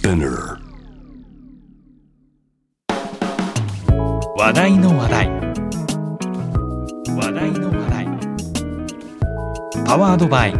[0.00, 0.56] Spinner
[4.34, 5.28] 話題の話題。
[7.14, 8.06] 話題の話題。
[9.84, 10.54] パワードバイ。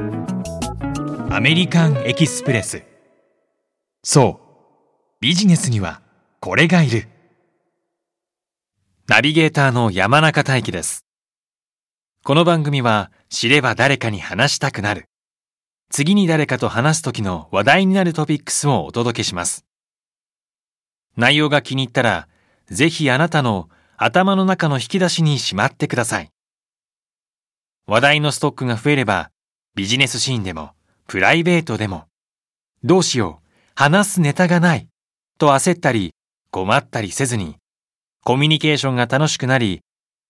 [1.31, 2.83] アメリカンエキスプレス。
[4.04, 5.22] そう。
[5.22, 6.03] ビジネスには
[6.41, 7.09] これがいる。
[9.09, 11.07] ナビゲーターの山中大輝です。
[12.25, 15.10] この番組は知れば誰かに話したくなる。
[15.91, 19.66] 次に誰かと話す時の話題になるトピックスをお届けします
[21.16, 22.28] 内容が気に入ったら
[22.66, 23.69] ぜひあなたの
[24.02, 26.30] 頭の中の引き出しにしまってください。
[27.87, 29.30] 話題のストックが増えれば、
[29.74, 30.70] ビジネスシーンでも、
[31.06, 32.06] プライベートでも、
[32.83, 34.88] どうしよう、話すネタがない、
[35.36, 36.14] と焦ったり、
[36.50, 37.56] 困ったりせずに、
[38.25, 39.83] コミュニケーションが楽しくなり、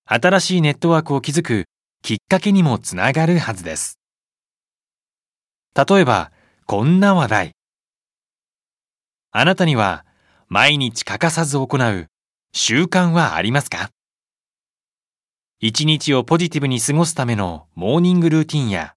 [0.05, 1.65] 新しいネットワークを築く
[2.03, 4.00] きっかけにもつながるはずです。
[5.75, 6.33] 例えば、
[6.67, 7.53] こんな話題。
[9.31, 10.05] あなたには、
[10.49, 12.07] 毎日欠かさず行う
[12.53, 13.91] 習慣はありますか？
[15.61, 18.95] 一日をポジティブに過ごすためのモーニングルーティンや、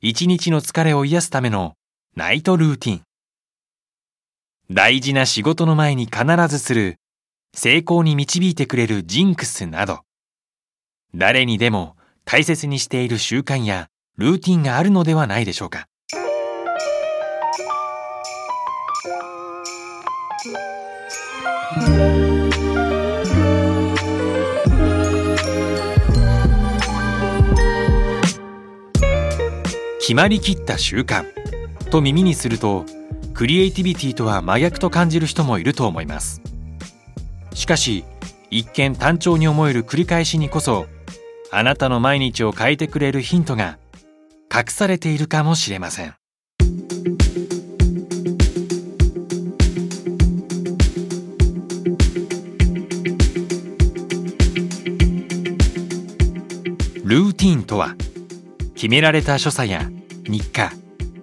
[0.00, 1.74] 一日の疲れを癒すための
[2.16, 3.02] ナイトルーティン。
[4.70, 6.96] 大事な仕事の前に必ずする
[7.54, 10.00] 成功に導いてくれるジンクスなど、
[11.14, 15.88] 誰にでも大切にしている習慣やルーティンがあるのではないでしょうか。
[29.98, 31.24] 決まりきった習慣
[31.90, 32.84] と耳にすると
[33.32, 36.42] クリエイティビティとは真逆と感じる人もいると思います
[37.54, 38.04] しかし
[38.50, 40.86] 一見単調に思える繰り返しにこそ
[41.50, 43.78] あなたの毎日を変えてくれるヒントが
[44.56, 46.14] 隠されているかもしれません。
[57.02, 57.96] ルーティンとは
[58.74, 59.90] 決められた所作や
[60.24, 60.72] 日課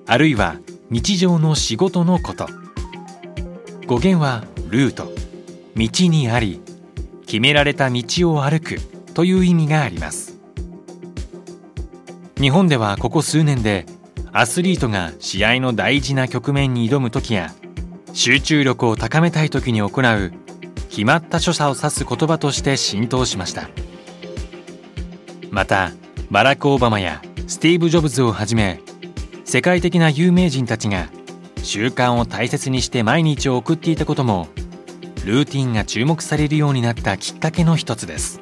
[0.06, 0.58] あるいは
[0.90, 2.48] 日常の仕事のこと。
[3.88, 5.06] 語源はルート
[5.76, 6.62] 道にあり
[7.26, 8.04] 決められた道
[8.34, 8.82] を歩く
[9.14, 10.31] という意味があります。
[12.42, 13.86] 日本ではここ数年で
[14.32, 17.54] アスリートが試合の大事な局面に挑む時や
[18.14, 20.34] 集中力を高めたい時に行う
[20.90, 23.70] 決まった所作を指す言葉として浸透しました。
[25.52, 25.92] また
[26.32, 28.82] バラク・オバマやスティーブ・ジョブズをはじめ
[29.46, 31.10] 世界的な有名人たちが
[31.62, 34.48] 習慣を大切にして毎日を送っていたことも
[35.26, 38.42] ルーティンが注目されるようになったきっかけの一つです。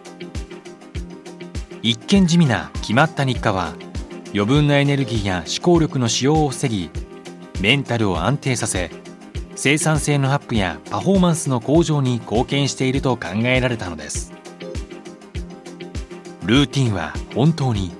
[1.82, 3.74] 一見地味な決まった日課は
[4.32, 6.92] 余分なエネルギーや思考力の使用を防ぎ
[7.62, 8.92] メンタルを安定させ
[9.56, 14.32] 生産性のアップやパフォーマンスの向上に貢献していると考えられたのです。
[16.46, 17.92] ルーティンは本当に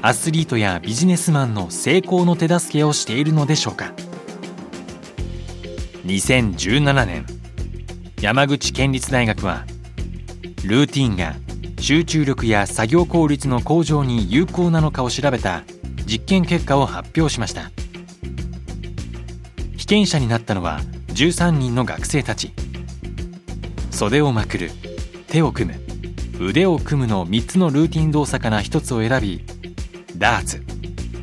[0.00, 3.92] アスリートやビジネスマンの成功の手助けをしているのでしょうか。
[6.06, 7.26] 2017年
[8.20, 9.64] 山口県立大学は
[10.64, 11.34] ルーティンが
[11.82, 15.64] 集中力や作業効率の向上に有効なのかを調べた
[16.06, 17.72] 実験結果を発表しました。
[19.76, 22.52] 被験者になったのは13人の学生たち。
[23.90, 24.70] 袖をまくる
[25.26, 29.44] 手を組む腕を組むの3つのルーティン動作から1つを選び
[30.16, 30.62] ダーツ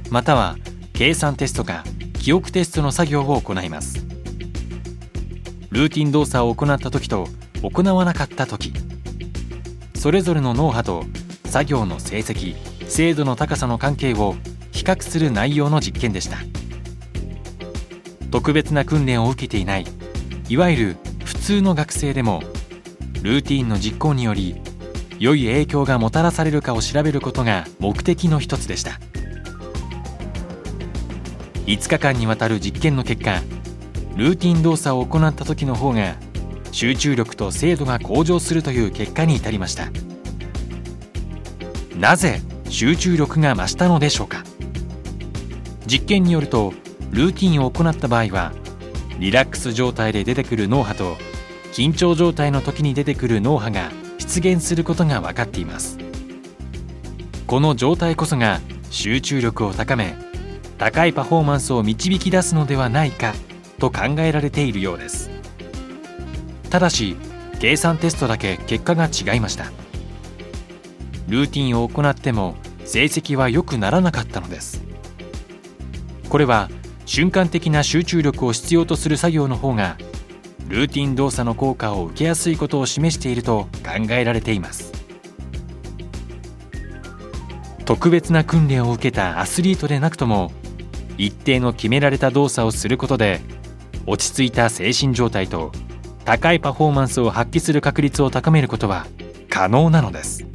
[0.09, 0.57] または
[0.91, 1.85] 計算テストか
[2.19, 4.05] 記憶テストの作業を行います。
[5.69, 7.29] ルーティン動作を行った時と
[7.63, 8.73] 行わなかった時。
[9.99, 11.03] それぞれの脳波と
[11.43, 12.55] 作業の成績
[12.87, 14.35] 精度の高さの関係を
[14.71, 16.37] 比較する内容の実験でした。
[18.31, 19.85] 特別な訓練を受けていない
[20.47, 20.95] いわゆる
[21.25, 22.41] 普通の学生でも
[23.23, 24.61] ルーティンの実行により
[25.19, 29.01] 良い影響がもたらされるかを調べることが目的の一つでした。
[31.65, 33.41] 5日間にわたる実験の結果
[34.15, 36.15] ルーティン動作を行った時の方が
[36.71, 39.89] 集中力と精度が向上するという結果に至りました。
[41.95, 44.43] なぜ集中力が増したのでしょうか？
[45.85, 46.73] 実験によると
[47.11, 48.53] ルーティンを行った場合は
[49.17, 51.17] リラックス状態で出てくる脳波と
[51.73, 55.97] 緊張状態の時に出てくる脳波が出現することが分かっています。
[57.47, 58.61] この状態こそが
[58.91, 60.15] 集中力を高め
[60.77, 63.33] 高いパフォーマンスを導き出すのではないか
[63.79, 65.31] と考えられているようです。
[66.69, 67.15] ただし
[67.59, 69.65] 計算テストだけ結果が違いました。
[71.27, 72.55] ルーティンを行っても
[72.85, 74.81] 成績は良くならなかったのです。
[76.29, 76.69] これは
[77.05, 79.97] 瞬間的な集中力を必要とする作業の方が
[80.67, 84.91] ルーティン動作の効果を受けやすいことを示していると考えられています。
[87.85, 90.51] 特別な訓練を受けたアスリートでなくとも
[91.17, 93.41] 一定の決められた動作をすることで
[94.05, 95.71] 落ち着いた精神状態と
[96.29, 99.07] 高いパフォーマンスを発揮する確率を高めることは
[99.49, 100.45] 可能なのです。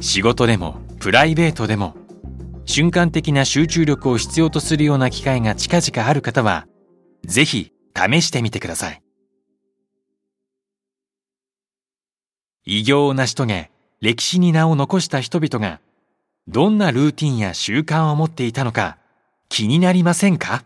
[0.00, 1.94] 仕事でもプライベートでも
[2.64, 6.66] 瞬間的な集中力を必要とするような機会が近々ある方は
[7.22, 9.00] ぜひ試してみてください。
[12.64, 13.70] 偉業を成し遂げ
[14.00, 15.80] 歴史に名を残した人々が
[16.48, 18.98] どんなルーティンや習慣を持っていたのか
[19.48, 20.64] 気になりませんか？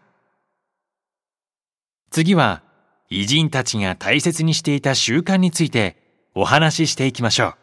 [2.10, 2.62] 次は
[3.10, 5.96] 偉人たちが大切にしていた習慣について
[6.34, 7.54] お話ししていきましょう。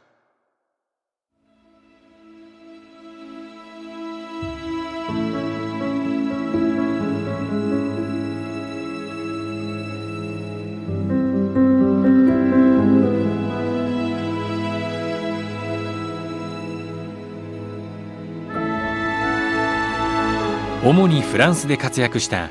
[20.87, 22.49] 主にフランスで活躍した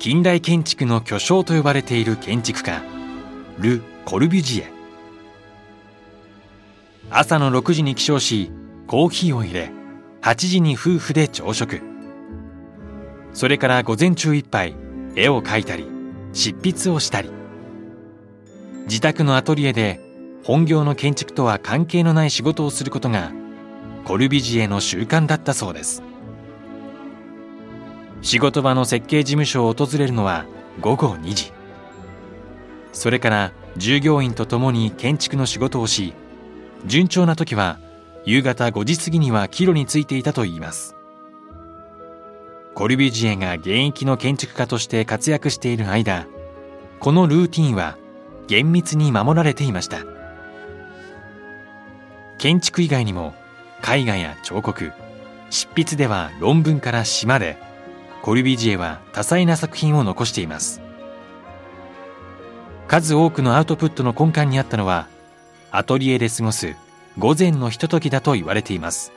[0.00, 2.82] 近代建築の巨匠と呼ばれている建築家
[3.58, 4.72] ル・コルビュジエ。
[7.10, 8.50] 朝の6時に起床し
[8.86, 9.70] コーヒーを入れ
[10.22, 11.82] 8時に夫婦で朝食。
[13.34, 14.74] それから午前中いっぱい
[15.16, 15.86] 絵を描いたり
[16.32, 17.30] 執筆をしたり。
[18.84, 20.00] 自宅のアトリエで
[20.44, 23.32] 本業の建築とは関係のない仕事をすることが
[24.06, 26.02] コルビジエの習慣だったそうです。
[28.22, 30.44] 仕事場の設計事務所を訪れるのは
[30.80, 31.52] 午後2時。
[32.92, 36.12] それから従業員と共に建築の仕事をし
[36.86, 37.78] 順調な時は
[38.24, 40.96] 夕方5時過ぎには帰路についていたといいます。
[42.74, 46.26] コルビュジエが現役の建築家として活躍している間
[46.98, 47.96] このルーティンは
[48.46, 49.98] 厳密に守られていました。
[52.38, 53.34] 建築以外にも
[53.82, 54.92] 絵画や彫刻
[55.50, 57.69] 執筆では論文から詩まで
[58.22, 60.82] コルビジエは多彩な作品を残しています。
[62.86, 65.08] 数多くのアウトプットの根幹にあったのは
[65.70, 66.74] アトリエで過ごす
[67.18, 69.12] 午前のひとときだと言われています。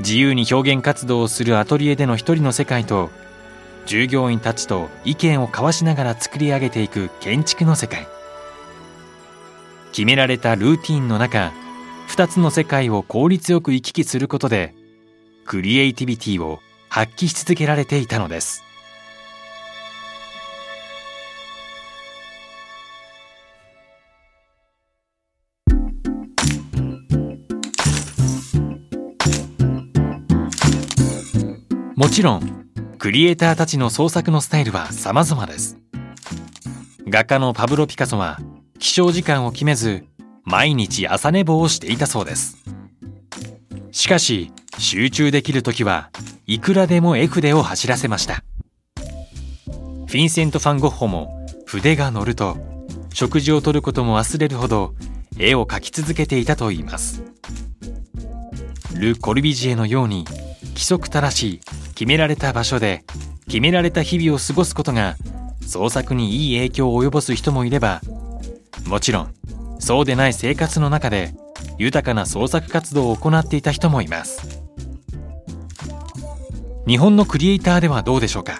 [0.00, 3.10] 自由に表現活動をするアトリエでの一人の世界と
[3.86, 8.06] 従業員たちと意見を交わしながら作り上げていく建築の世界。
[9.92, 11.52] 決められたルーティンの中
[12.08, 14.74] 2つの世界を効率よく行き来することで
[15.44, 16.60] クリエイティビティを
[16.98, 18.64] 発揮し続けられていたのです。
[31.94, 32.66] もちろん
[32.98, 35.78] クリエイターたちの創作のスタイルは様々です。
[37.06, 38.40] 画家のパブロ・ピカソは
[38.80, 40.04] 起床時間を決めず
[40.42, 42.56] 毎日朝寝坊をしていたそうです。
[43.92, 46.10] しかし集中できる時は
[46.50, 48.42] いくらでも絵筆を走らせました。
[50.06, 52.56] フィンセント・ファン・ゴッホも筆が乗ると
[53.12, 54.94] 食事をとることも忘れるほど
[55.38, 57.22] 絵を描き続けていたといいます。
[58.94, 60.24] ル・コルビジエのように
[60.68, 61.60] 規則正しい
[61.90, 63.04] 決められた場所で
[63.46, 65.16] 決められた日々を過ごすことが
[65.60, 68.00] 創作にいい影響を及ぼす人もいれば
[68.86, 69.34] もちろん
[69.80, 71.34] そうでない生活の中で
[71.76, 74.67] 豊かな創作活動を行っていた人もいます。
[76.88, 78.58] 日本のクリエイターではどうでしょうか？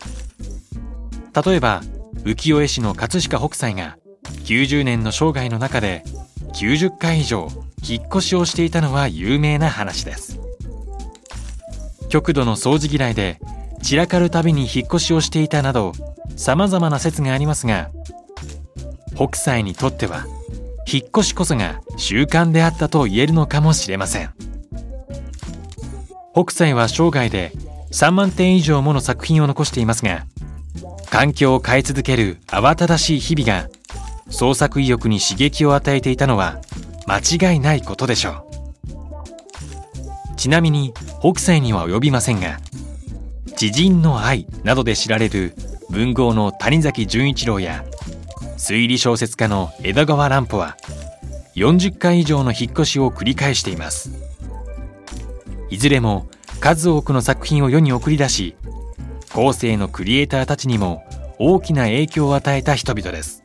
[1.46, 1.80] 例えば
[2.24, 3.96] 浮世絵師の葛飾北斎が
[4.44, 6.04] 90年の生涯の中で
[6.52, 7.48] 90回以上
[7.82, 10.38] 引っ越しをしていたのは有名な話です。
[12.10, 13.40] 極度の掃除嫌いで
[13.82, 15.94] 散らかるたびに引っ越しをしていたなど
[16.36, 17.90] 様々な説がありますが
[19.14, 20.26] 北斎にとっては
[20.86, 24.30] 引っ越しこそが習慣であったと言えるのかもしれません。
[26.34, 27.52] 北斎は生涯で
[27.90, 30.26] 3万点以上もの作品を残していますが
[31.10, 33.68] 環境を変え続ける慌ただしい日々が
[34.30, 36.60] 創作意欲に刺激を与えていたのは
[37.06, 40.36] 間違いないことでしょう。
[40.36, 42.60] ちなみに北斎には及びませんが
[43.56, 45.54] 「知人の愛」などで知られる
[45.90, 47.84] 文豪の谷崎潤一郎や
[48.56, 50.76] 推理小説家の江戸川乱歩は
[51.56, 54.12] 40回以上の引っ越しを繰り返しています。
[55.70, 56.28] いずれも
[56.60, 58.56] 数多くの作品を世に送り出し
[59.32, 61.04] 後世のクリエイターたちにも
[61.38, 63.44] 大きな影響を与えた人々です。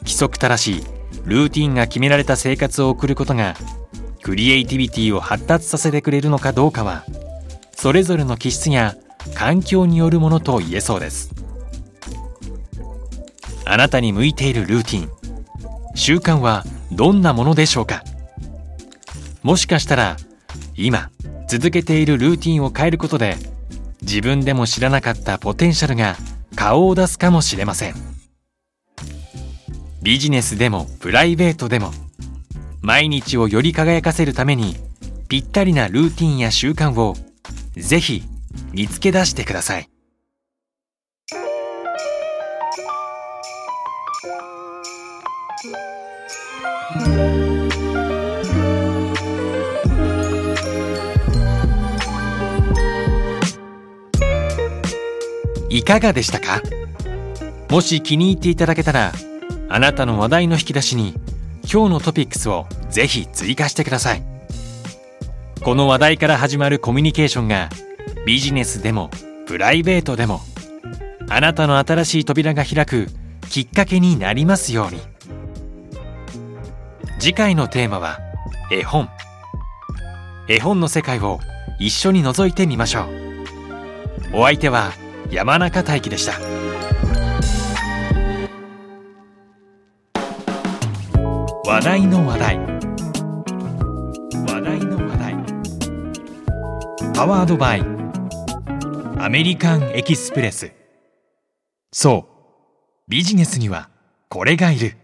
[0.00, 0.84] 規則正しい
[1.24, 3.56] ルーティンが決められた生活を送ることが
[4.22, 7.04] クリエイティビティを発達させてくれるのかどうかは
[7.72, 8.94] それぞれの気質や
[9.34, 11.34] 環境によるものと言えそうです。
[13.64, 15.10] あなたに向いているルーティン
[15.94, 18.04] 習慣はどんなものでしょうか？
[19.42, 20.16] もしかしたら
[20.76, 21.10] 今
[21.48, 23.36] 続けているルーティンを変えることで
[24.02, 26.16] 自分でも知らなかったポテンシャルが
[26.56, 27.94] 顔を出すかもしれません。
[30.02, 31.90] ビジネスでもプライベートでも
[32.82, 34.76] 毎日をより輝かせるために
[35.28, 37.14] ぴったりなルーティンや習慣を
[37.74, 38.22] ぜひ
[38.72, 39.88] 見つけ出してください。
[55.74, 56.62] いかがでしたか？
[57.68, 59.10] もし気に入っていただけたら
[59.68, 61.14] あなたの話題の引き出しに
[61.68, 64.22] 今日のトピックスをぜひ追加してください。
[65.64, 67.70] この話題から始まるコミュニケーションが
[68.24, 69.10] ビジネスでも
[69.48, 70.42] プライベートでも
[71.28, 73.08] あなたの新しい扉が開く
[73.50, 75.00] きっかけになりますように。
[77.18, 78.20] 次回のテーマは
[78.70, 79.08] 絵本。
[80.46, 81.40] 絵本の世界を
[81.80, 83.08] 一緒に覗いてみましょう。
[84.34, 84.92] お相手は
[85.30, 86.34] 山中大輝でした。
[91.66, 92.58] 話題の話題。
[94.46, 95.34] 話題の話題。
[97.14, 97.80] パワードバイ。
[99.18, 100.72] アメリカンエキスプレス。
[101.92, 103.10] そう。
[103.10, 103.88] ビジネスには
[104.28, 104.96] これがいる。